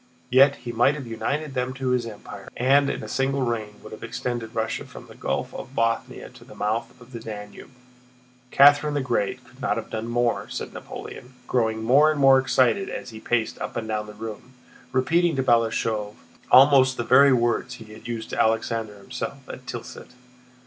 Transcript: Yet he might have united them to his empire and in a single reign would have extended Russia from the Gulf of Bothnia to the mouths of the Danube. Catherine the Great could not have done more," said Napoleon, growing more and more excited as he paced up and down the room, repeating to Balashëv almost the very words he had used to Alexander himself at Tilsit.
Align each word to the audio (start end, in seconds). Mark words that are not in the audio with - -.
Yet 0.31 0.55
he 0.55 0.71
might 0.71 0.95
have 0.95 1.05
united 1.05 1.53
them 1.53 1.75
to 1.75 1.89
his 1.89 2.07
empire 2.07 2.49
and 2.57 2.89
in 2.89 3.03
a 3.03 3.07
single 3.07 3.43
reign 3.43 3.75
would 3.83 3.91
have 3.91 4.01
extended 4.03 4.55
Russia 4.55 4.83
from 4.83 5.05
the 5.05 5.13
Gulf 5.13 5.53
of 5.53 5.75
Bothnia 5.75 6.29
to 6.33 6.43
the 6.43 6.55
mouths 6.55 6.99
of 6.99 7.11
the 7.11 7.19
Danube. 7.19 7.69
Catherine 8.49 8.95
the 8.95 9.01
Great 9.01 9.45
could 9.45 9.61
not 9.61 9.77
have 9.77 9.91
done 9.91 10.07
more," 10.07 10.49
said 10.49 10.73
Napoleon, 10.73 11.33
growing 11.45 11.83
more 11.83 12.09
and 12.09 12.19
more 12.19 12.39
excited 12.39 12.89
as 12.89 13.11
he 13.11 13.19
paced 13.19 13.59
up 13.61 13.75
and 13.77 13.87
down 13.87 14.07
the 14.07 14.13
room, 14.15 14.53
repeating 14.91 15.35
to 15.35 15.43
Balashëv 15.43 16.15
almost 16.49 16.97
the 16.97 17.03
very 17.03 17.31
words 17.31 17.75
he 17.75 17.93
had 17.93 18.07
used 18.07 18.31
to 18.31 18.41
Alexander 18.41 18.97
himself 18.97 19.47
at 19.47 19.67
Tilsit. 19.67 20.07